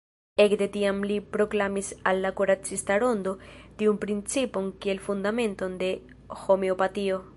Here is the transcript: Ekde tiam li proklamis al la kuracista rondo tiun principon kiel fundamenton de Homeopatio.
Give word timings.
Ekde 0.43 0.67
tiam 0.75 1.01
li 1.09 1.17
proklamis 1.35 1.89
al 2.11 2.21
la 2.25 2.31
kuracista 2.39 2.97
rondo 3.03 3.33
tiun 3.83 4.01
principon 4.07 4.73
kiel 4.87 5.05
fundamenton 5.09 5.77
de 5.85 5.91
Homeopatio. 6.47 7.23